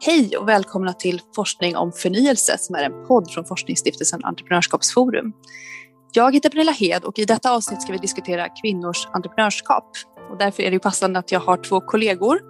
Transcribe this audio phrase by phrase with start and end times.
[0.00, 5.32] Hej och välkomna till Forskning om förnyelse som är en podd från forskningsstiftelsen Entreprenörskapsforum.
[6.12, 9.90] Jag heter Pernilla Hed och i detta avsnitt ska vi diskutera kvinnors entreprenörskap.
[10.30, 12.40] Och därför är det passande att jag har två kollegor,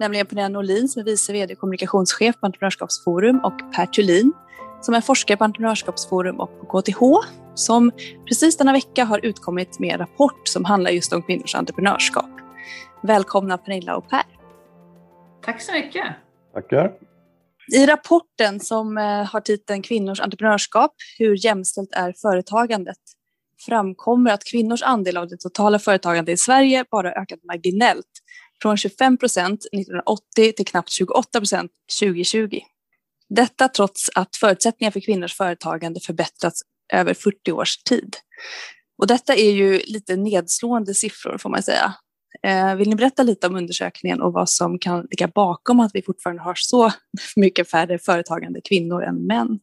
[0.00, 4.32] nämligen Pernilla Norlin som är vice vd och kommunikationschef på Entreprenörskapsforum och Per Thulin
[4.80, 7.00] som är forskare på Entreprenörskapsforum och på KTH
[7.54, 7.90] som
[8.28, 12.30] precis denna vecka har utkommit med en rapport som handlar just om kvinnors entreprenörskap.
[13.02, 14.22] Välkomna Pernilla och Per.
[15.44, 16.23] Tack så mycket.
[16.54, 16.92] Tackar.
[17.74, 22.98] I rapporten som eh, har titeln Kvinnors entreprenörskap, hur jämställt är företagandet?
[23.66, 28.06] framkommer att kvinnors andel av det totala företagandet i Sverige bara ökat marginellt
[28.62, 32.60] från 25 procent 1980 till knappt 28 procent 2020.
[33.28, 36.62] Detta trots att förutsättningar för kvinnors företagande förbättrats
[36.92, 38.16] över 40 års tid.
[38.98, 41.94] Och detta är ju lite nedslående siffror får man säga.
[42.44, 46.02] Eh, vill ni berätta lite om undersökningen och vad som kan ligga bakom att vi
[46.02, 46.90] fortfarande har så
[47.36, 49.58] mycket färre företagande kvinnor än män?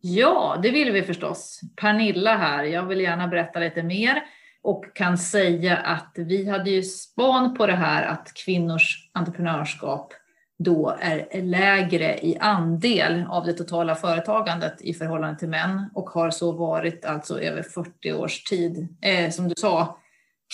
[0.00, 1.60] Ja, det vill vi förstås.
[1.80, 4.22] Pernilla här, jag vill gärna berätta lite mer
[4.62, 10.12] och kan säga att vi hade ju span på det här att kvinnors entreprenörskap
[10.58, 16.30] då är lägre i andel av det totala företagandet i förhållande till män och har
[16.30, 18.96] så varit alltså över 40 års tid.
[19.02, 19.98] Eh, som du sa,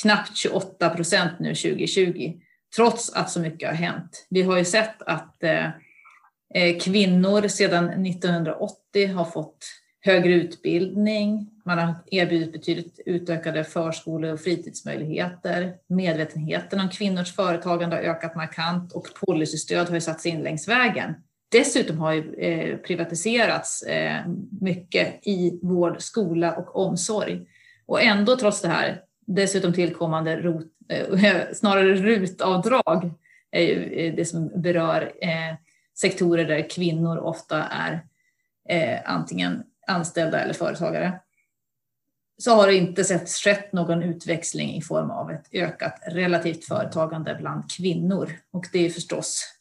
[0.03, 2.33] knappt 28 procent nu 2020,
[2.77, 4.27] trots att så mycket har hänt.
[4.31, 5.67] Vi har ju sett att eh,
[6.55, 9.67] eh, kvinnor sedan 1980 har fått
[10.01, 15.75] högre utbildning, man har erbjudit betydligt utökade förskole och fritidsmöjligheter.
[15.89, 21.15] Medvetenheten om kvinnors företagande har ökat markant och policystöd har ju satts in längs vägen.
[21.49, 23.85] Dessutom har ju eh, privatiserats
[24.61, 27.47] mycket i vård, skola och omsorg.
[27.87, 33.13] Och ändå trots det här, dessutom tillkommande rot, eh, snarare rutavdrag,
[33.51, 35.57] är ju eh, det som berör eh,
[36.01, 38.07] sektorer där kvinnor ofta är
[39.05, 41.21] antingen anställda eller företagare
[42.39, 47.37] så har det inte sett, skett någon utväxling i form av ett ökat relativt företagande
[47.41, 48.33] bland kvinnor.
[48.53, 49.55] Och det är förstås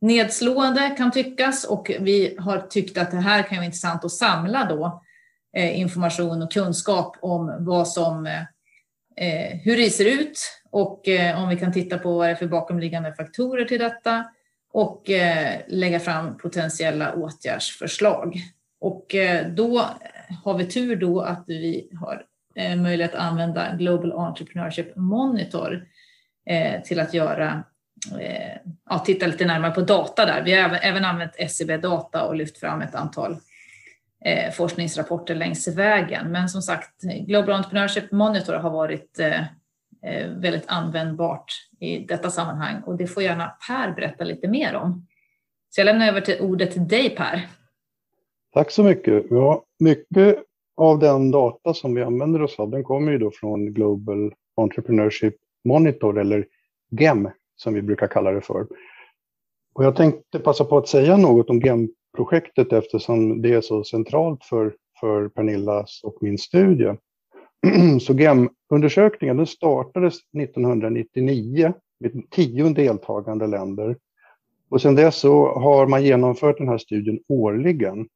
[0.00, 4.64] nedslående kan tyckas och vi har tyckt att det här kan vara intressant att samla
[4.64, 5.02] då
[5.56, 8.42] information och kunskap om vad som, eh,
[9.20, 10.38] Eh, hur det ser ut
[10.70, 14.24] och eh, om vi kan titta på vad det är för bakomliggande faktorer till detta
[14.72, 18.36] och eh, lägga fram potentiella åtgärdsförslag.
[18.80, 19.84] Och eh, då
[20.44, 22.24] har vi tur då att vi har
[22.54, 25.86] eh, möjlighet att använda Global Entrepreneurship Monitor
[26.46, 27.64] eh, till att göra,
[28.90, 30.42] ja, titta lite närmare på data där.
[30.42, 33.36] Vi har även använt SCB-data och lyft fram ett antal
[34.24, 36.32] Eh, forskningsrapporter längs vägen.
[36.32, 39.40] Men som sagt, Global Entrepreneurship Monitor har varit eh,
[40.02, 45.06] eh, väldigt användbart i detta sammanhang och det får gärna Per berätta lite mer om.
[45.70, 47.48] Så jag lämnar över till ordet till dig Per.
[48.54, 49.24] Tack så mycket.
[49.30, 50.38] Ja, mycket
[50.76, 55.34] av den data som vi använder oss av den kommer ju då från Global Entrepreneurship
[55.64, 56.46] Monitor eller
[56.90, 58.66] GEM som vi brukar kalla det för.
[59.74, 63.84] Och jag tänkte passa på att säga något om GEM, projektet eftersom det är så
[63.84, 66.94] centralt för, för Pernillas och min studie.
[68.00, 73.96] Så GEM-undersökningen startades 1999 med tio deltagande länder.
[74.70, 78.08] Och sedan dess så har man genomfört den här studien årligen.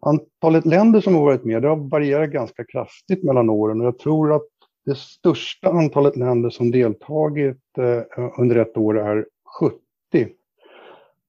[0.00, 3.98] Antalet länder som har varit med det har varierat ganska kraftigt mellan åren och jag
[3.98, 4.46] tror att
[4.86, 8.02] det största antalet länder som deltagit eh,
[8.38, 9.26] under ett år är
[9.60, 9.78] 70.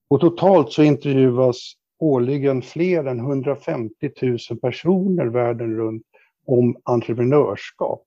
[0.09, 6.04] Och totalt så intervjuas årligen fler än 150 000 personer världen runt
[6.46, 8.04] om entreprenörskap.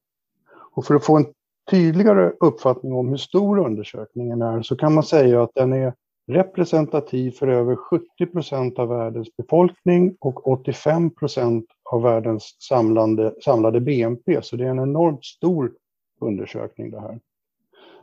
[0.75, 1.27] Och för att få en
[1.71, 5.95] tydligare uppfattning om hur stor undersökningen är så kan man säga att den är
[6.27, 13.81] representativ för över 70 procent av världens befolkning och 85 procent av världens samlande, samlade
[13.81, 14.43] BNP.
[14.43, 15.73] Så det är en enormt stor
[16.21, 17.21] undersökning det här.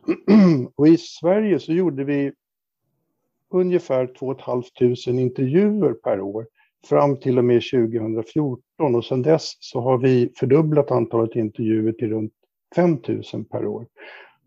[0.76, 2.32] Och i Sverige så gjorde vi
[3.50, 6.46] ungefär 2 500 intervjuer per år
[6.86, 12.10] fram till och med 2014 och sedan dess så har vi fördubblat antalet intervjuer till
[12.10, 12.34] runt
[12.76, 12.98] 5
[13.34, 13.88] 000 per år.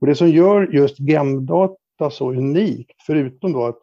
[0.00, 3.79] Och det som gör just GEM-data så unikt, förutom då att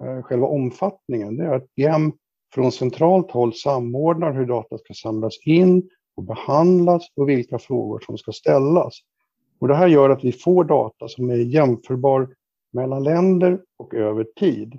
[0.00, 2.12] eh, själva omfattningen, det är att GEM
[2.54, 8.18] från centralt håll samordnar hur data ska samlas in och behandlas och vilka frågor som
[8.18, 8.98] ska ställas.
[9.58, 12.28] Och det här gör att vi får data som är jämförbar
[12.70, 14.78] mellan länder och över tid.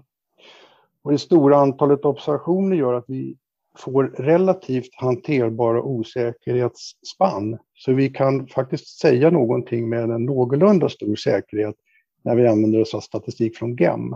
[1.04, 3.38] Och det stora antalet observationer gör att vi
[3.78, 7.58] får relativt hanterbara osäkerhetsspann.
[7.74, 11.76] Så vi kan faktiskt säga någonting med en någorlunda stor säkerhet
[12.24, 14.10] när vi använder oss av statistik från GEM.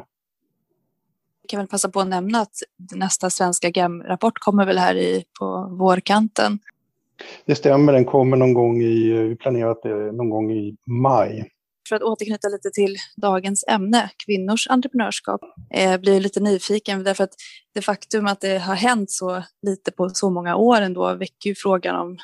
[1.41, 2.55] Jag kan väl passa på att nämna att
[2.95, 6.59] nästa svenska GEM-rapport kommer väl här i, på vårkanten.
[7.45, 11.51] Det stämmer, den kommer någon gång i, vi planerat det någon gång i maj.
[11.89, 15.41] För att återknyta lite till dagens ämne, kvinnors entreprenörskap,
[15.73, 17.33] eh, blir lite nyfiken därför att
[17.73, 21.55] det faktum att det har hänt så lite på så många år ändå väcker ju
[21.55, 22.17] frågan om,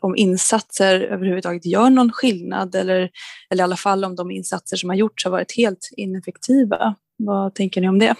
[0.00, 3.10] om insatser överhuvudtaget gör någon skillnad eller,
[3.50, 6.94] eller i alla fall om de insatser som har gjorts har varit helt ineffektiva.
[7.16, 8.14] Vad tänker ni om det?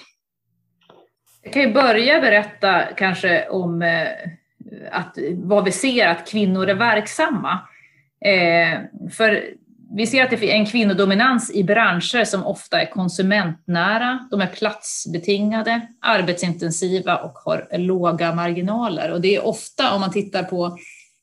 [1.43, 4.09] Jag kan ju börja berätta kanske om eh,
[4.91, 7.59] att, vad vi ser att kvinnor är verksamma.
[8.25, 8.81] Eh,
[9.11, 9.45] för
[9.95, 14.47] vi ser att det är en kvinnodominans i branscher som ofta är konsumentnära, de är
[14.47, 19.13] platsbetingade, arbetsintensiva och har låga marginaler.
[19.13, 20.79] Och det är ofta, om man tittar på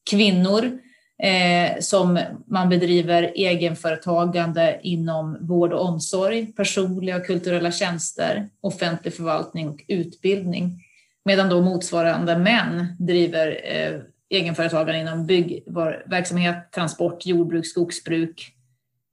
[0.10, 0.80] kvinnor
[1.24, 9.69] eh, som man bedriver egenföretagande inom vård och omsorg, personliga och kulturella tjänster, offentlig förvaltning
[9.69, 10.83] och utbildning.
[11.25, 18.56] Medan då motsvarande män driver eh, egenföretagande inom byggverksamhet, transport, jordbruk, skogsbruk,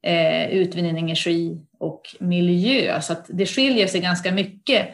[0.07, 3.01] eh, utvinning, energi och miljö.
[3.01, 4.89] Så att det skiljer sig ganska mycket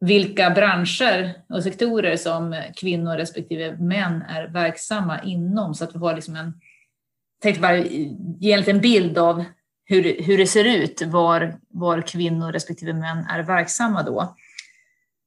[0.00, 5.74] vilka branscher och sektorer som kvinnor respektive män är verksamma inom.
[5.74, 7.76] Så att vi har liksom en, jag tänkte bara
[8.38, 9.44] ge en liten bild av
[9.84, 14.36] hur, hur det ser ut, var, var kvinnor respektive män är verksamma då.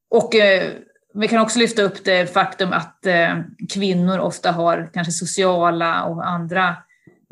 [0.10, 0.72] Och eh,
[1.14, 3.38] vi kan också lyfta upp det faktum att eh,
[3.74, 6.76] kvinnor ofta har kanske sociala och andra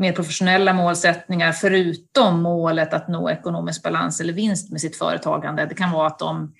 [0.01, 5.65] mer professionella målsättningar förutom målet att nå ekonomisk balans eller vinst med sitt företagande.
[5.65, 6.53] Det kan vara att de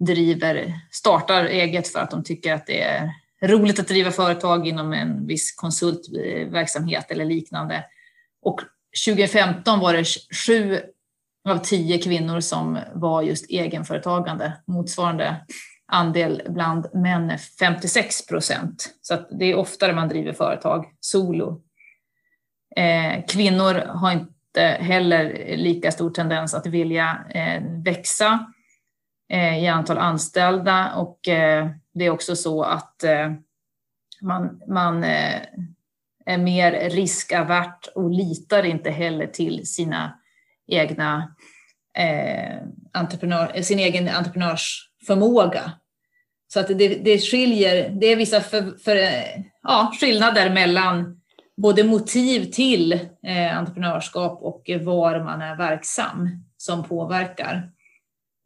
[0.00, 3.10] driver, startar eget för att de tycker att det är
[3.42, 7.84] roligt att driva företag inom en viss konsultverksamhet eller liknande.
[8.42, 8.60] Och
[9.06, 10.04] 2015 var det
[10.46, 10.80] sju
[11.48, 14.52] av tio kvinnor som var just egenföretagande.
[14.66, 15.36] Motsvarande
[15.86, 18.94] andel bland män är 56 procent.
[19.02, 21.62] Så det är oftare man driver företag solo
[22.76, 28.46] Eh, kvinnor har inte heller lika stor tendens att vilja eh, växa
[29.32, 33.32] eh, i antal anställda och eh, det är också så att eh,
[34.22, 35.40] man, man eh,
[36.26, 40.18] är mer riskavärt och litar inte heller till sina
[40.66, 41.34] egna
[42.92, 45.72] entreprenör, sin egen entreprenörsförmåga.
[46.52, 48.96] Så att det, det skiljer, det är vissa för, för,
[49.62, 51.21] ja, skillnader mellan
[51.62, 52.92] både motiv till
[53.22, 57.70] eh, entreprenörskap och var man är verksam som påverkar.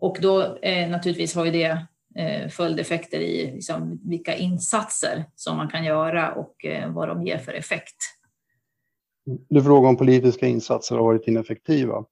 [0.01, 1.87] Och då eh, naturligtvis har ju det
[2.17, 7.39] eh, följdeffekter i liksom, vilka insatser som man kan göra och eh, vad de ger
[7.39, 7.97] för effekt.
[9.49, 12.05] Du frågar om politiska insatser har varit ineffektiva.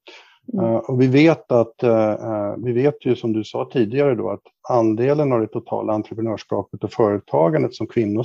[0.53, 0.65] Mm.
[0.65, 4.43] Uh, och vi vet att, uh, vi vet ju som du sa tidigare då att
[4.69, 8.23] andelen av det totala entreprenörskapet och företagandet som kvinnor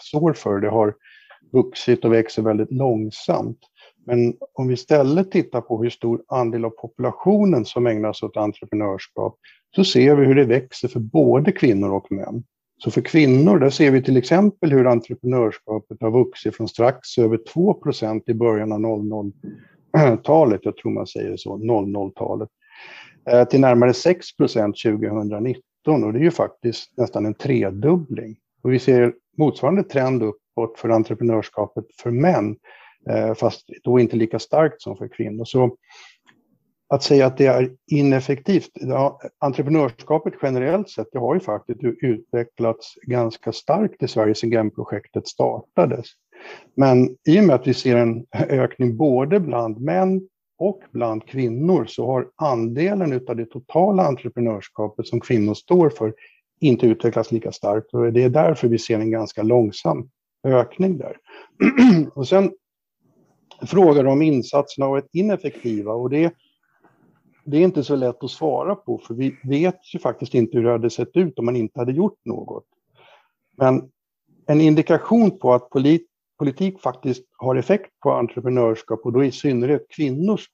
[0.00, 0.94] står för, det har
[1.52, 3.58] vuxit och växer väldigt långsamt.
[4.06, 8.36] Men om vi istället tittar på hur stor andel av populationen som ägnar sig åt
[8.36, 9.38] entreprenörskap
[9.76, 12.44] så ser vi hur det växer för både kvinnor och män.
[12.84, 17.36] Så för kvinnor, där ser vi till exempel hur entreprenörskapet har vuxit från strax över
[17.36, 22.48] 2% i början av 00-talet, jag tror man säger så, 00-talet,
[23.30, 28.36] eh, till närmare 6% 2019 och det är ju faktiskt nästan en tredubbling.
[28.62, 32.56] Och vi ser motsvarande trend upp uppåt för entreprenörskapet för män,
[33.10, 35.44] eh, fast då inte lika starkt som för kvinnor.
[35.44, 35.76] Så
[36.88, 42.94] att säga att det är ineffektivt, ja, entreprenörskapet generellt sett, det har ju faktiskt utvecklats
[43.02, 46.06] ganska starkt i Sverige sedan GEM-projektet startades.
[46.76, 50.28] Men i och med att vi ser en ökning både bland män
[50.58, 56.14] och bland kvinnor så har andelen av det totala entreprenörskapet som kvinnor står för
[56.60, 57.94] inte utvecklats lika starkt.
[57.94, 60.08] Och det är därför vi ser en ganska långsam
[60.44, 61.16] ökning där.
[62.14, 62.52] och sen
[63.66, 66.34] frågar om insatserna har varit ineffektiva och det,
[67.44, 70.64] det är inte så lätt att svara på för vi vet ju faktiskt inte hur
[70.64, 72.64] det hade sett ut om man inte hade gjort något.
[73.56, 73.90] Men
[74.46, 76.06] en indikation på att polit,
[76.38, 80.46] politik faktiskt har effekt på entreprenörskap och då i synnerhet kvinnors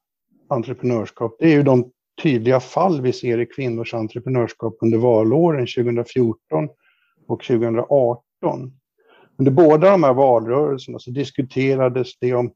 [0.49, 1.91] entreprenörskap, det är ju de
[2.23, 6.69] tydliga fall vi ser i kvinnors entreprenörskap under valåren 2014
[7.27, 8.73] och 2018.
[9.39, 12.53] Under båda de här valrörelserna så diskuterades det om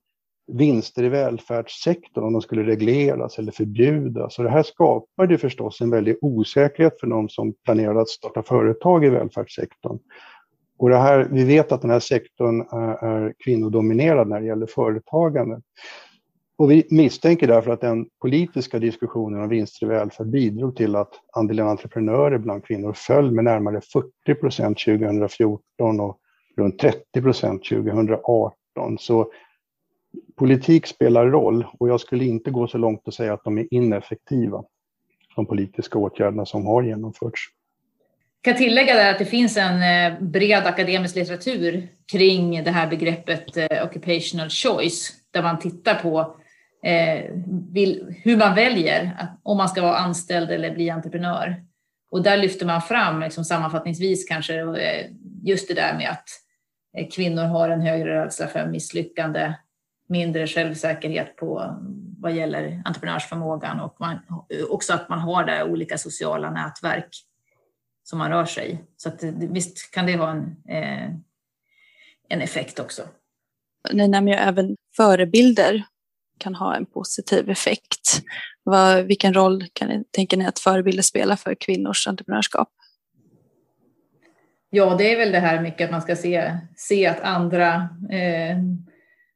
[0.53, 4.39] vinster i välfärdssektorn, om de skulle regleras eller förbjudas.
[4.39, 9.05] Och det här skapade förstås en väldig osäkerhet för de som planerade att starta företag
[9.05, 9.99] i välfärdssektorn.
[10.79, 14.67] Och det här, vi vet att den här sektorn är, är kvinnodominerad när det gäller
[14.67, 15.61] företagande.
[16.59, 21.13] och vi misstänker därför att den politiska diskussionen om vinster i välfärd bidrog till att
[21.33, 26.19] andelen entreprenörer bland kvinnor föll med närmare 40 procent 2014 och
[26.57, 28.55] runt 30 procent 2018.
[28.99, 29.33] Så
[30.37, 33.75] politik spelar roll och jag skulle inte gå så långt och säga att de är
[33.75, 34.65] ineffektiva,
[35.37, 37.41] de politiska åtgärderna som har genomförts.
[38.45, 42.91] Jag kan tillägga där att det finns en eh, bred akademisk litteratur kring det här
[42.91, 46.37] begreppet eh, occupational choice, där man tittar på
[46.83, 47.25] eh,
[48.23, 51.63] hur man väljer om man ska vara anställd eller bli entreprenör.
[52.11, 55.07] Och där lyfter man fram liksom sammanfattningsvis kanske eh,
[55.43, 56.29] just det där med att
[56.97, 59.55] Eh, kvinnor har en högre rädsla för misslyckande,
[60.09, 61.77] mindre självsäkerhet på
[62.19, 64.19] vad gäller entreprenörsförmågan och man,
[64.71, 67.09] också att man har där olika sociala nätverk
[68.03, 68.79] som man rör sig i.
[68.97, 71.11] Så att, visst kan det ha en, eh,
[72.29, 73.03] en effekt också.
[73.93, 75.85] Ni nämner ju även förebilder
[76.39, 78.23] kan ha en positiv effekt.
[78.63, 82.69] Vad, vilken roll kan ni, tänker ni att förebilder spelar för kvinnors entreprenörskap?
[84.75, 88.57] Ja, det är väl det här mycket att man ska se, se att andra eh,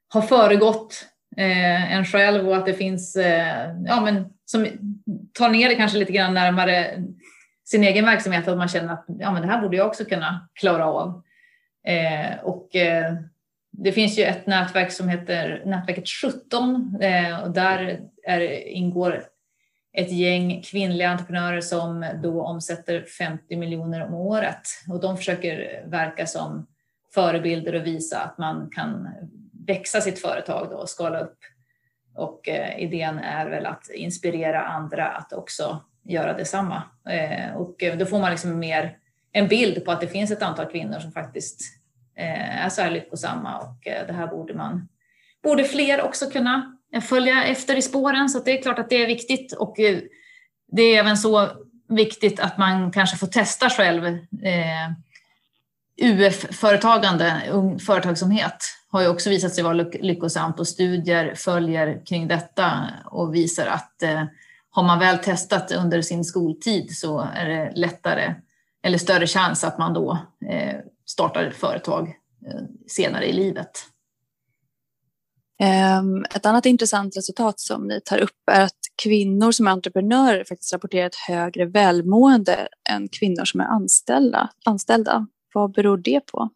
[0.08, 4.66] har föregått eh, en själv och att det finns, eh, ja men som
[5.32, 7.04] tar ner det kanske lite grann närmare
[7.64, 10.48] sin egen verksamhet, att man känner att ja, men det här borde jag också kunna
[10.54, 11.22] klara av.
[11.86, 13.14] Eh, och eh,
[13.70, 19.24] det finns ju ett nätverk som heter Nätverket 17 eh, och där är, ingår
[19.96, 26.26] ett gäng kvinnliga entreprenörer som då omsätter 50 miljoner om året och de försöker verka
[26.26, 26.66] som
[27.14, 29.08] förebilder och visa att man kan
[29.66, 31.38] växa sitt företag då och skala upp.
[32.14, 36.82] Och eh, idén är väl att inspirera andra att också göra detsamma.
[37.08, 38.96] Eh, och eh, då får man liksom mer
[39.32, 41.60] en bild på att det finns ett antal kvinnor som faktiskt
[42.16, 44.88] eh, är så här lyckosamma och eh, det här borde man,
[45.42, 48.28] borde fler också kunna följa efter i spåren.
[48.28, 49.98] Så det är klart att det är viktigt och eh,
[50.72, 51.48] det är även så
[51.88, 54.06] viktigt att man kanske får testa själv.
[54.06, 54.90] Eh,
[56.02, 62.90] UF-företagande, ung företagsamhet, har ju också visat sig vara lyckosamt och studier följer kring detta
[63.04, 64.24] och visar att eh,
[64.70, 68.34] har man väl testat under sin skoltid så är det lättare
[68.82, 70.76] eller större chans att man då eh,
[71.06, 72.14] startar ett företag
[72.86, 73.86] senare i livet.
[75.58, 80.44] Ehm, ett annat intressant resultat som ni tar upp är att kvinnor som är entreprenörer
[80.44, 84.50] faktiskt rapporterar ett högre välmående än kvinnor som är anställda.
[84.64, 85.26] anställda.
[85.54, 86.50] Vad beror det på?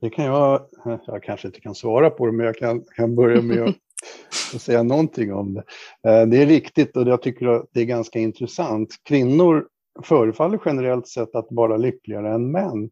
[0.00, 0.62] Det kan jag,
[1.06, 3.74] jag kanske inte kan svara på det, men jag kan, kan börja med att
[4.60, 5.62] säga någonting om det.
[6.10, 8.88] Eh, det är riktigt och jag tycker att det är ganska intressant.
[9.02, 9.66] Kvinnor
[10.02, 12.90] förefaller generellt sett att vara lyckligare än män.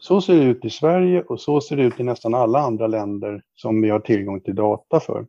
[0.00, 2.86] Så ser det ut i Sverige och så ser det ut i nästan alla andra
[2.86, 5.26] länder som vi har tillgång till data för.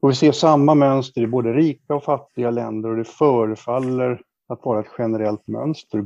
[0.00, 4.64] Och vi ser samma mönster i både rika och fattiga länder och det förefaller att
[4.64, 5.98] vara ett generellt mönster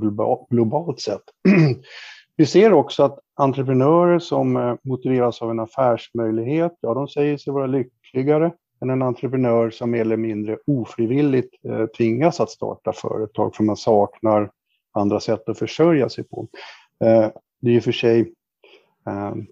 [0.51, 1.23] globalt sett.
[2.37, 7.53] Vi ser också att entreprenörer som eh, motiveras av en affärsmöjlighet, ja de säger sig
[7.53, 8.53] vara lyckligare
[8.83, 13.77] än en entreprenör som mer eller mindre ofrivilligt eh, tvingas att starta företag för man
[13.77, 14.51] saknar
[14.93, 16.49] andra sätt att försörja sig på.
[17.05, 18.33] Eh, det är ju för sig,
[19.07, 19.47] ehm,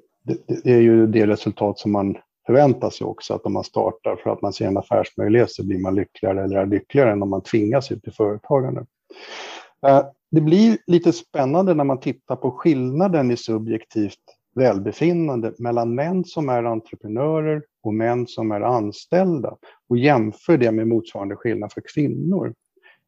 [0.65, 4.31] det är ju det resultat som man förväntar sig också, att om man startar för
[4.31, 7.43] att man ser en affärsmöjlighet så blir man lyckligare eller är lyckligare än om man
[7.43, 8.87] tvingas ut i företagande.
[9.87, 14.21] Eh, det blir lite spännande när man tittar på skillnaden i subjektivt
[14.55, 19.57] välbefinnande mellan män som är entreprenörer och män som är anställda
[19.89, 22.55] och jämför det med motsvarande skillnad för kvinnor.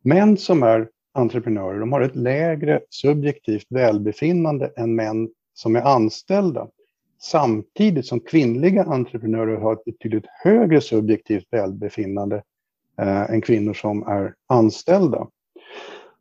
[0.04, 0.88] Män som är
[1.19, 6.69] entreprenörer de har ett lägre subjektivt välbefinnande än män som är anställda.
[7.21, 12.43] Samtidigt som kvinnliga entreprenörer har ett betydligt högre subjektivt välbefinnande
[12.99, 15.27] eh, än kvinnor som är anställda.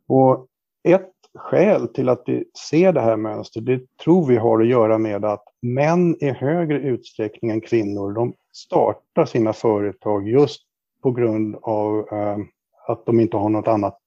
[0.06, 0.46] Och
[0.88, 4.98] ett skäl till att vi ser det här mönstret, det tror vi har att göra
[4.98, 10.62] med att män i högre utsträckning än kvinnor, de startar sina företag just
[11.02, 12.38] på grund av eh,
[12.86, 13.98] att de inte har något annat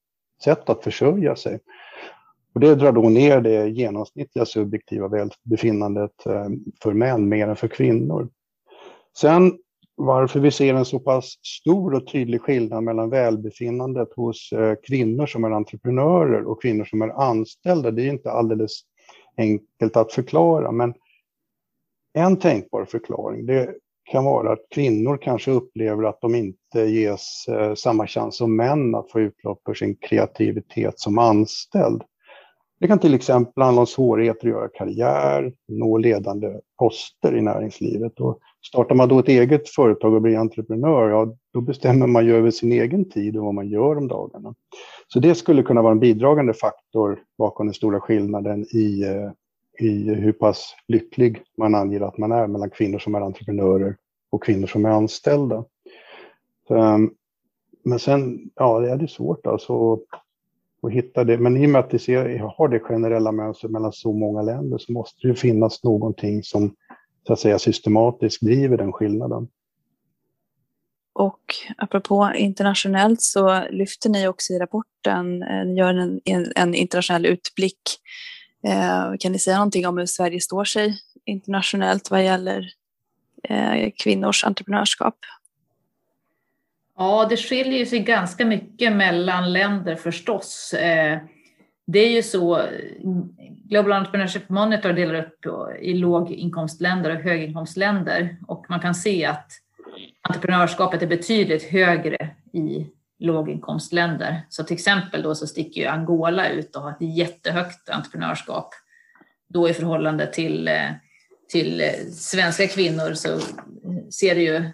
[0.43, 1.59] sätt att försörja sig.
[2.53, 6.47] Och det drar då ner det genomsnittliga subjektiva välbefinnandet eh,
[6.83, 8.29] för män mer än för kvinnor.
[9.17, 9.57] Sen
[9.95, 15.25] varför vi ser en så pass stor och tydlig skillnad mellan välbefinnandet hos eh, kvinnor
[15.25, 18.81] som är entreprenörer och kvinnor som är anställda, det är inte alldeles
[19.37, 20.71] enkelt att förklara.
[20.71, 20.93] Men
[22.13, 23.75] en tänkbar förklaring det
[24.11, 28.95] kan vara att kvinnor kanske upplever att de inte ges eh, samma chans som män
[28.95, 32.03] att få utlopp för sin kreativitet som anställd.
[32.79, 38.19] Det kan till exempel handla om svårigheter att göra karriär, nå ledande poster i näringslivet.
[38.19, 42.35] Och Startar man då ett eget företag och blir entreprenör, ja, då bestämmer man ju
[42.35, 44.53] över sin egen tid och vad man gör om dagarna.
[45.07, 49.31] Så det skulle kunna vara en bidragande faktor bakom den stora skillnaden i, eh,
[49.81, 53.97] i hur pass lycklig man anger att man är mellan kvinnor som är entreprenörer
[54.29, 55.65] och kvinnor som är anställda.
[56.69, 57.11] Ehm,
[57.83, 61.37] men sen, ja, det är svårt alltså att hitta det.
[61.37, 64.91] Men i och med att det har det generella mönstret mellan så många länder så
[64.91, 66.75] måste det finnas någonting som
[67.27, 69.47] så att säga systematiskt driver den skillnaden.
[71.13, 71.41] Och
[71.77, 76.21] apropå internationellt så lyfter ni också i rapporten, eh, ni gör en,
[76.55, 77.81] en internationell utblick.
[78.63, 82.73] Eh, kan ni säga någonting om hur Sverige står sig internationellt vad gäller
[83.43, 85.15] eh, kvinnors entreprenörskap?
[86.97, 90.73] Ja, det skiljer sig ganska mycket mellan länder förstås.
[90.73, 91.19] Eh,
[91.85, 92.61] det är ju så,
[93.63, 95.45] Global Entrepreneurship Monitor delar upp
[95.81, 99.51] i låginkomstländer och höginkomstländer och man kan se att
[100.21, 102.87] entreprenörskapet är betydligt högre i
[103.21, 104.45] låginkomstländer.
[104.49, 108.73] Så till exempel då så sticker ju Angola ut och har ett jättehögt entreprenörskap.
[109.49, 110.89] Då i förhållande till, eh,
[111.51, 113.39] till eh, svenska kvinnor så
[114.11, 114.71] ser det ju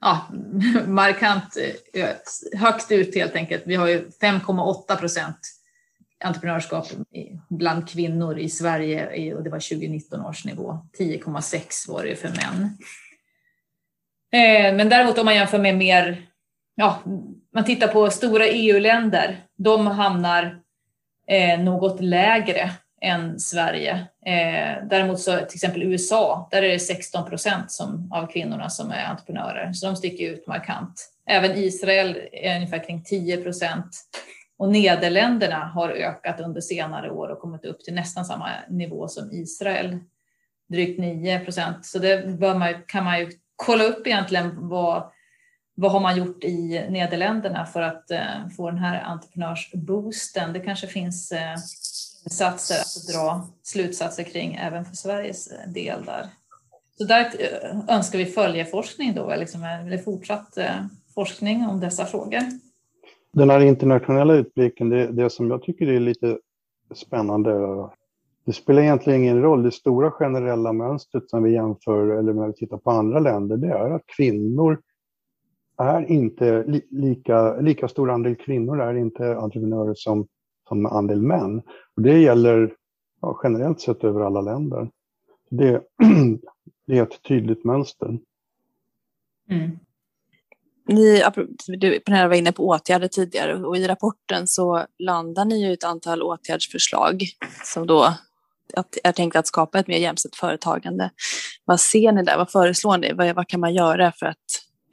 [0.00, 0.26] ja,
[0.86, 1.56] markant
[1.92, 2.06] eh,
[2.58, 3.62] högt ut helt enkelt.
[3.66, 5.38] Vi har ju 5,8 procent
[6.24, 6.88] entreprenörskap
[7.48, 10.78] bland kvinnor i Sverige och det var 2019 års nivå.
[10.98, 12.70] 10,6 var det för män.
[14.76, 16.26] Men däremot om man jämför med mer,
[16.76, 17.02] ja,
[17.54, 20.60] man tittar på stora EU-länder, de hamnar
[21.28, 22.70] eh, något lägre
[23.02, 23.92] än Sverige.
[24.26, 27.78] Eh, däremot så till exempel USA, där är det 16 procent
[28.10, 31.12] av kvinnorna som är entreprenörer, så de sticker ut markant.
[31.26, 33.96] Även Israel är ungefär kring 10 procent.
[34.58, 39.32] Och Nederländerna har ökat under senare år och kommit upp till nästan samma nivå som
[39.32, 39.98] Israel,
[40.68, 41.86] drygt 9 procent.
[41.86, 45.10] Så det man, kan man ju kolla upp egentligen vad,
[45.76, 50.52] vad har man gjort i Nederländerna för att eh, få den här entreprenörsboosten.
[50.52, 51.54] Det kanske finns eh,
[52.24, 56.26] insatser att dra slutsatser kring även för Sveriges eh, del där.
[56.98, 62.06] Så där eh, önskar vi följeforskning då, liksom, eh, eller fortsatt eh, forskning om dessa
[62.06, 62.40] frågor
[63.36, 66.38] den här internationella utblicken, det, det som jag tycker är lite
[66.94, 67.52] spännande,
[68.46, 69.62] det spelar egentligen ingen roll.
[69.62, 73.68] Det stora generella mönstret som vi jämför, eller när vi tittar på andra länder, det
[73.68, 74.80] är att kvinnor
[75.78, 80.26] är inte li, lika, lika stor andel kvinnor är inte entreprenörer som,
[80.68, 81.62] som andel män.
[81.96, 82.74] Och det gäller
[83.20, 84.90] ja, generellt sett över alla länder.
[85.50, 85.82] Det,
[86.86, 88.18] det är ett tydligt mönster.
[89.50, 89.78] Mm
[90.88, 91.22] ni,
[91.66, 95.84] du Pernilla var inne på åtgärder tidigare och i rapporten så landar ni ju ett
[95.84, 97.22] antal åtgärdsförslag
[97.64, 98.14] som då
[99.02, 101.10] är tänkt att skapa ett mer jämställt företagande.
[101.64, 102.36] Vad ser ni där?
[102.36, 103.12] Vad föreslår ni?
[103.12, 104.44] Vad, vad kan man göra för att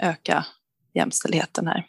[0.03, 0.45] öka
[0.93, 1.85] jämställdheten här?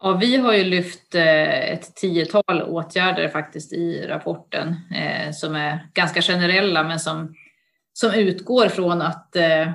[0.00, 5.88] Ja, vi har ju lyft eh, ett tiotal åtgärder faktiskt i rapporten eh, som är
[5.94, 7.34] ganska generella men som,
[7.92, 9.72] som utgår från att eh,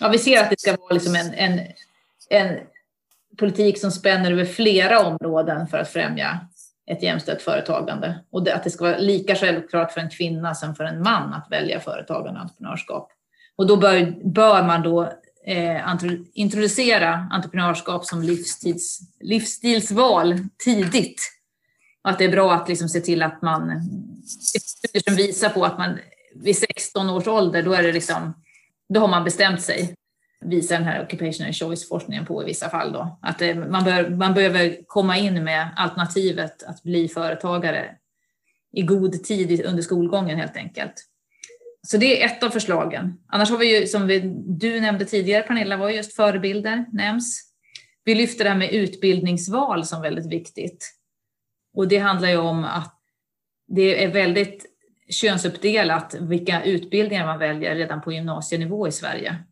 [0.00, 1.60] ja, vi ser att det ska vara liksom en, en
[2.32, 2.58] en
[3.38, 6.40] politik som spänner över flera områden för att främja
[6.86, 8.20] ett jämställt företagande.
[8.30, 11.46] Och att det ska vara lika självklart för en kvinna som för en man att
[11.50, 13.12] välja företagande och entreprenörskap.
[13.56, 15.12] Och då bör, bör man då
[15.46, 15.96] eh,
[16.34, 21.20] introducera entreprenörskap som livstids, livsstilsval tidigt.
[22.04, 23.80] Och att det är bra att liksom se till att man,
[24.26, 25.98] studier som visar på att man
[26.34, 28.34] vid 16 års ålder, då är det liksom,
[28.88, 29.94] då har man bestämt sig
[30.44, 32.92] visar den här occupational choice-forskningen på i vissa fall.
[32.92, 33.18] Då.
[33.22, 37.96] Att det, man, bör, man behöver komma in med alternativet att bli företagare
[38.72, 40.94] i god tid under skolgången helt enkelt.
[41.86, 43.20] Så det är ett av förslagen.
[43.26, 47.52] Annars har vi ju, som vi, du nämnde tidigare Pernilla, var just förebilder nämns.
[48.04, 50.90] Vi lyfter det här med utbildningsval som väldigt viktigt.
[51.74, 52.98] Och det handlar ju om att
[53.68, 54.66] det är väldigt
[55.10, 59.44] könsuppdelat vilka utbildningar man väljer redan på gymnasienivå i Sverige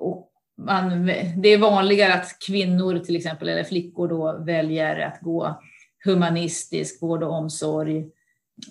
[0.00, 5.62] och man, det är vanligare att kvinnor till exempel, eller flickor då väljer att gå
[6.04, 8.06] humanistisk, vård och omsorg,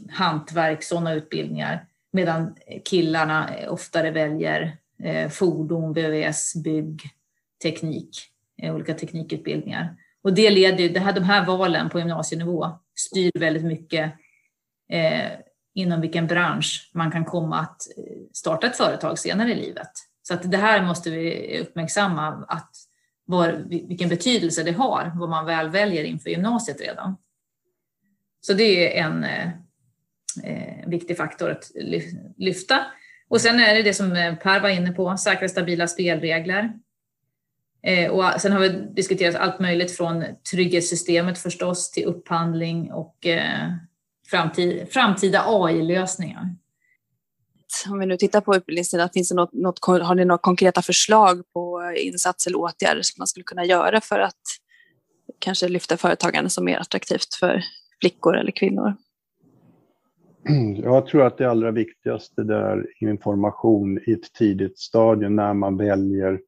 [0.10, 1.86] hantverk, sådana utbildningar.
[2.12, 7.02] Medan killarna eh, oftare väljer eh, fordon, VVS, bygg,
[7.64, 8.10] teknik,
[8.62, 9.96] eh, olika teknikutbildningar.
[10.22, 14.14] Och det leder det här, de här valen på gymnasienivå styr väldigt mycket
[14.90, 15.32] eh,
[15.76, 17.82] inom vilken bransch man kan komma att
[18.34, 19.92] starta ett företag senare i livet.
[20.22, 22.72] Så att det här måste vi uppmärksamma, att
[23.26, 27.16] var, vilken betydelse det har vad man väl väljer inför gymnasiet redan.
[28.42, 29.26] Så det är en
[30.44, 31.72] eh, viktig faktor att
[32.38, 32.86] lyfta.
[33.30, 36.74] Och sen är det det som eh, Per var inne på, säkra stabila spelregler.
[37.84, 43.72] Eh, och sen har vi diskuterat allt möjligt från trygghetssystemet förstås till upphandling och eh,
[44.30, 46.56] framtid, framtida AI-lösningar.
[47.90, 51.44] Om vi nu tittar på utbildningssidan, finns det något, något, har ni några konkreta förslag
[51.54, 54.42] på eh, insatser eller åtgärder som man skulle kunna göra för att
[55.40, 57.64] kanske lyfta företagande som mer attraktivt för
[58.02, 58.96] flickor eller kvinnor?
[60.84, 66.42] Jag tror att det allra viktigaste är information i ett tidigt stadium när man väljer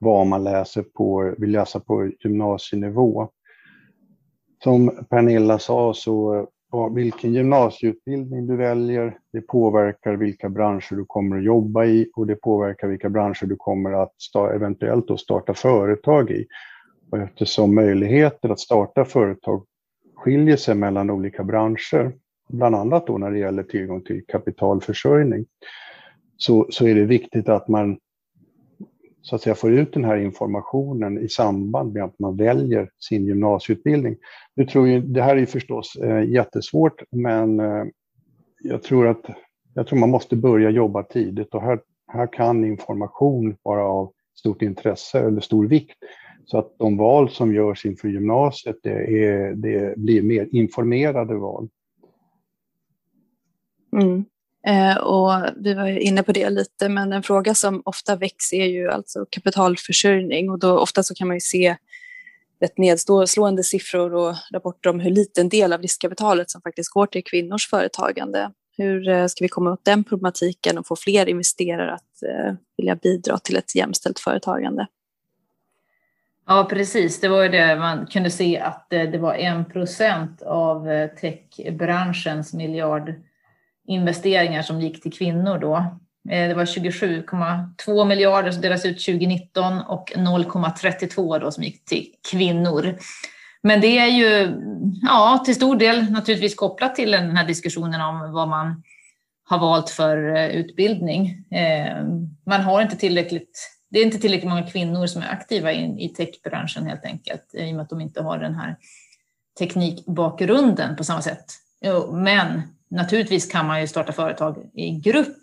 [0.00, 3.28] vad man läser på, vill läsa på gymnasienivå.
[4.64, 6.46] Som Pernilla sa så
[6.94, 12.36] vilken gymnasieutbildning du väljer, det påverkar vilka branscher du kommer att jobba i och det
[12.36, 14.14] påverkar vilka branscher du kommer att
[14.54, 16.46] eventuellt att starta företag i.
[17.10, 19.64] Och eftersom möjligheter att starta företag
[20.16, 22.12] skiljer sig mellan olika branscher,
[22.48, 25.46] bland annat då när det gäller tillgång till kapitalförsörjning,
[26.36, 27.98] så, så är det viktigt att man
[29.22, 33.26] så att säga får ut den här informationen i samband med att man väljer sin
[33.26, 34.16] gymnasieutbildning.
[34.54, 37.84] Nu tror jag, det här är förstås eh, jättesvårt, men eh,
[38.62, 39.24] jag, tror att,
[39.74, 41.80] jag tror man måste börja jobba tidigt och här,
[42.12, 45.98] här kan information vara av stort intresse eller stor vikt.
[46.44, 51.68] Så att de val som görs inför gymnasiet, det, är, det blir mer informerade val.
[53.92, 54.24] Mm.
[54.66, 58.66] Eh, och vi var inne på det lite, men en fråga som ofta väcks är
[58.66, 61.76] ju alltså kapitalförsörjning och då ofta så kan man ju se
[62.60, 67.24] rätt nedslående siffror och rapporter om hur liten del av riskkapitalet som faktiskt går till
[67.24, 68.50] kvinnors företagande.
[68.76, 72.96] Hur eh, ska vi komma åt den problematiken och få fler investerare att eh, vilja
[72.96, 74.86] bidra till ett jämställt företagande?
[76.46, 77.20] Ja, precis.
[77.20, 83.14] Det var ju det man kunde se att det var en procent av techbranschens miljard
[83.88, 85.76] investeringar som gick till kvinnor då.
[86.30, 92.06] Eh, det var 27,2 miljarder som delades ut 2019 och 0,32 då som gick till
[92.30, 92.98] kvinnor.
[93.62, 94.54] Men det är ju
[95.02, 98.82] ja, till stor del naturligtvis kopplat till den här diskussionen om vad man
[99.44, 101.44] har valt för eh, utbildning.
[101.50, 102.04] Eh,
[102.46, 106.86] man har inte tillräckligt, det är inte tillräckligt många kvinnor som är aktiva i techbranschen
[106.86, 108.76] helt enkelt, i och med att de inte har den här
[109.58, 111.44] teknikbakgrunden på samma sätt.
[112.12, 115.38] Men naturligtvis kan man ju starta företag i grupp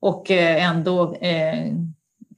[0.00, 1.72] och eh, ändå eh,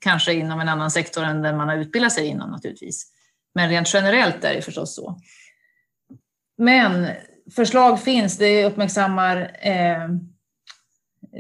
[0.00, 3.12] kanske inom en annan sektor än den man har utbildat sig inom naturligtvis.
[3.54, 5.20] Men rent generellt är det förstås så.
[6.59, 7.06] Men
[7.56, 10.09] förslag finns, det uppmärksammar, eh,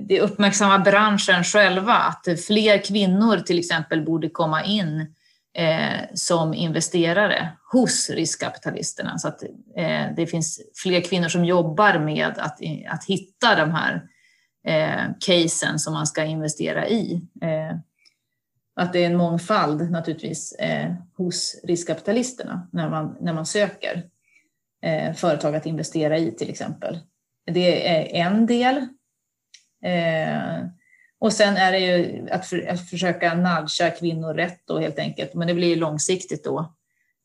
[0.02, 5.06] det uppmärksammar branschen själva att fler kvinnor till exempel borde komma in eh,
[5.58, 9.18] Eh, som investerare hos riskkapitalisterna.
[9.18, 9.42] Så att
[9.76, 14.02] eh, det finns fler kvinnor som jobbar med att, att hitta de här
[14.66, 17.22] eh, casen som man ska investera i.
[17.42, 17.76] Eh,
[18.76, 24.02] att det är en mångfald naturligtvis eh, hos riskkapitalisterna när man, när man söker
[24.82, 26.98] eh, företag att investera i till exempel.
[27.46, 28.76] Det är en del.
[29.84, 30.66] Eh,
[31.18, 35.34] och sen är det ju att, för, att försöka nudga kvinnor rätt då helt enkelt.
[35.34, 36.74] Men det blir ju långsiktigt då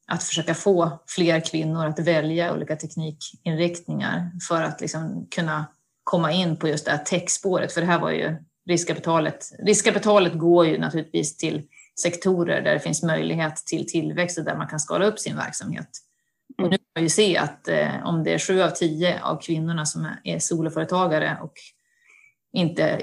[0.08, 5.65] att försöka få fler kvinnor att välja olika teknikinriktningar för att liksom kunna
[6.04, 7.73] komma in på just det här techspåret.
[7.73, 8.36] För det här var ju
[8.67, 9.51] riskkapitalet.
[9.65, 11.63] Riskkapitalet går ju naturligtvis till
[12.01, 15.89] sektorer där det finns möjlighet till tillväxt och där man kan skala upp sin verksamhet.
[16.58, 19.86] Och nu kan vi se att eh, om det är sju av tio av kvinnorna
[19.86, 21.54] som är soloföretagare och
[22.53, 22.99] inte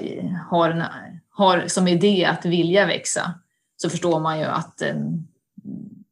[0.49, 0.89] har,
[1.29, 3.33] har som idé att vilja växa
[3.77, 4.95] så förstår man ju att eh,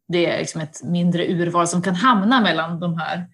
[0.08, 3.28] det är liksom ett mindre urval som kan hamna mellan de här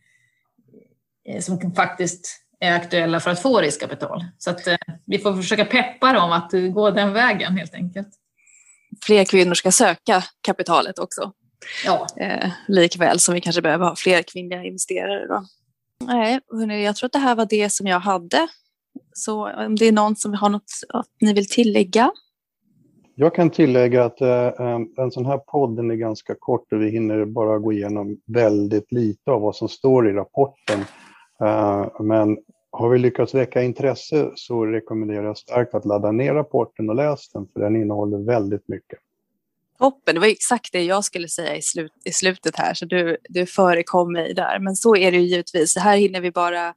[1.30, 4.26] eh, som faktiskt är aktuella för att få riskkapital.
[4.38, 8.10] Så att eh, vi får försöka peppa dem att gå den vägen helt enkelt.
[9.04, 11.32] Fler kvinnor ska söka kapitalet också.
[11.86, 12.08] Ja.
[12.18, 15.28] Eh, likväl som vi kanske behöver ha fler kvinnliga investerare.
[15.28, 15.46] Då.
[16.06, 16.40] Nej,
[16.84, 18.48] jag tror att det här var det som jag hade
[19.14, 22.12] så om det är någon som har något att ni vill tillägga?
[23.16, 24.52] Jag kan tillägga att eh,
[24.98, 29.32] en sån här podden är ganska kort och vi hinner bara gå igenom väldigt lite
[29.32, 30.80] av vad som står i rapporten.
[31.42, 32.38] Eh, men
[32.72, 37.30] har vi lyckats väcka intresse så rekommenderar jag starkt att ladda ner rapporten och läs
[37.30, 39.00] den för den innehåller väldigt mycket.
[39.80, 43.18] Toppen, det var exakt det jag skulle säga i, slut, i slutet här så du,
[43.30, 44.60] du förekom mig där.
[44.60, 46.74] Men så är det ju givetvis, här hinner vi bara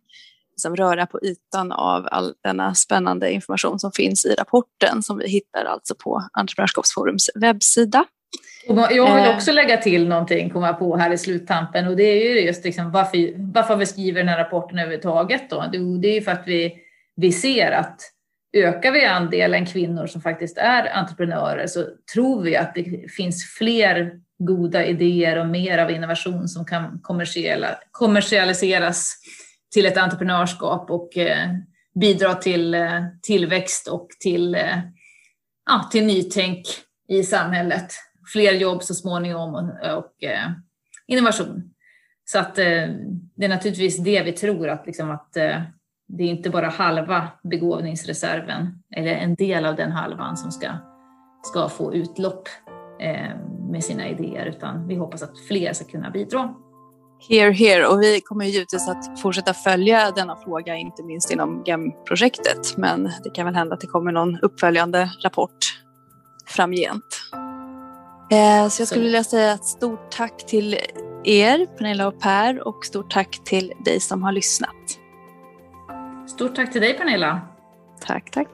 [0.56, 5.28] liksom röra på ytan av all denna spännande information som finns i rapporten som vi
[5.28, 8.04] hittar alltså på Entreprenörskapsforums webbsida.
[8.68, 9.36] Jag vill eh.
[9.36, 12.92] också lägga till någonting, komma på här i sluttampen och det är ju just liksom
[12.92, 15.50] varför, varför vi skriver den här rapporten överhuvudtaget.
[15.50, 15.64] Då.
[16.00, 16.74] Det är ju för att vi,
[17.16, 18.00] vi ser att
[18.56, 24.12] ökar vi andelen kvinnor som faktiskt är entreprenörer så tror vi att det finns fler
[24.38, 27.00] goda idéer och mer av innovation som kan
[27.92, 29.16] kommersialiseras
[29.72, 31.48] till ett entreprenörskap och eh,
[32.00, 34.79] bidra till eh, tillväxt och till, eh,
[35.66, 36.66] ja, till nytänk
[37.09, 37.92] i samhället.
[38.33, 40.50] Fler jobb så småningom och, och eh,
[41.07, 41.70] innovation.
[42.24, 42.88] Så att eh,
[43.37, 45.62] det är naturligtvis det vi tror att, liksom att eh,
[46.09, 50.68] det är inte bara halva begåvningsreserven eller en del av den halvan som ska,
[51.42, 52.48] ska få utlopp
[53.70, 56.55] med sina idéer utan vi hoppas att fler ska kunna bidra.
[57.18, 57.87] Here, here.
[57.87, 62.76] Och vi kommer givetvis att fortsätta följa denna fråga, inte minst inom GEM-projektet.
[62.76, 65.83] Men det kan väl hända att det kommer någon uppföljande rapport
[66.46, 67.22] framgent.
[68.31, 70.79] Eh, så jag skulle vilja säga ett stort tack till
[71.24, 74.74] er, Pernilla och Per, och stort tack till dig som har lyssnat.
[76.26, 77.40] Stort tack till dig Pernilla.
[78.07, 78.48] Tack, tack.